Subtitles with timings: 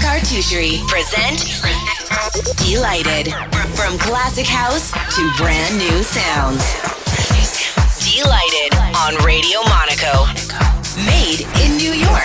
[0.00, 1.44] Cartoucherie present
[2.58, 3.32] Delighted.
[3.76, 6.64] From classic house to brand new sounds.
[8.00, 10.26] Delighted on Radio Monaco.
[11.04, 12.23] Made in New York.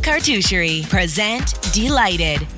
[0.00, 2.57] Cartoucherie present Delighted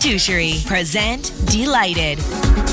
[0.00, 2.69] Cartoucherie present Delighted.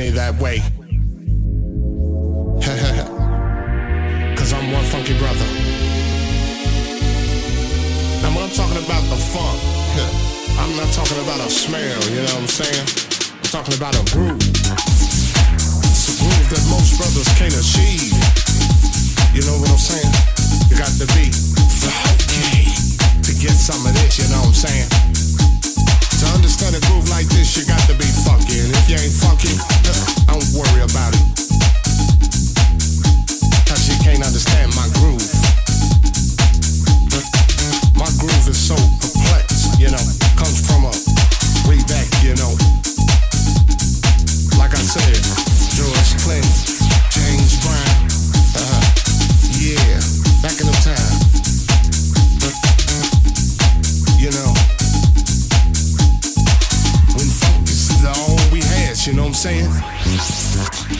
[0.00, 0.69] Me that way.
[59.30, 60.99] I'm saying?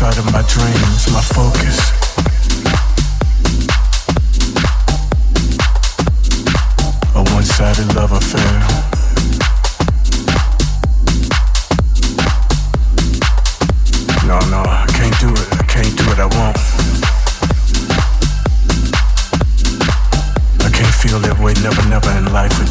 [0.00, 1.90] outside of my dreams, my focus.
[7.16, 8.60] A one-sided love affair.
[14.24, 15.48] No, no, I can't do it.
[15.58, 16.18] I can't do it.
[16.20, 16.56] I won't.
[20.62, 21.54] I can't feel that way.
[21.54, 22.67] Never, never in life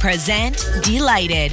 [0.00, 1.52] present Delighted.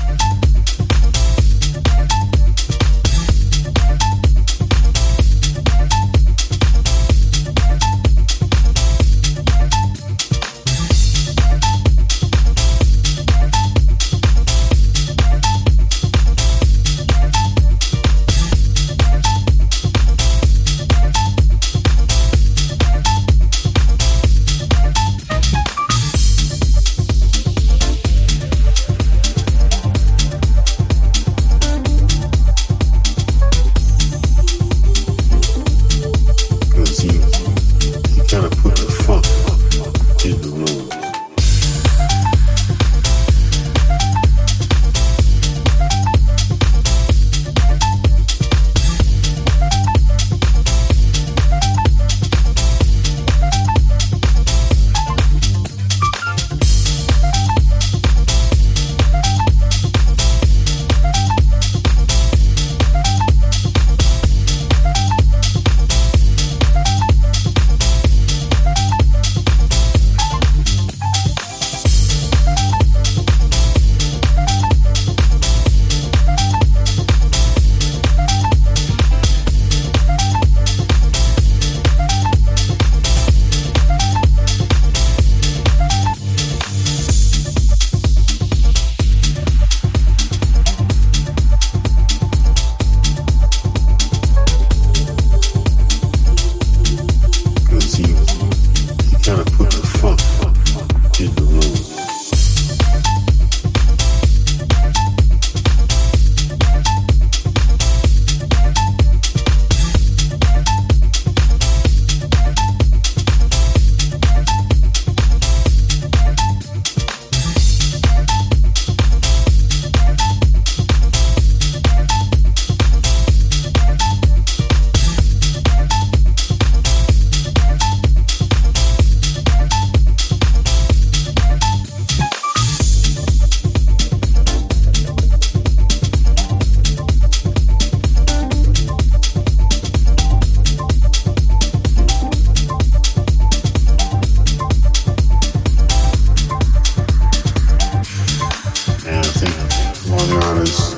[150.41, 150.95] honest,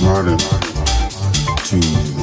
[0.00, 0.40] martyred
[1.64, 2.15] to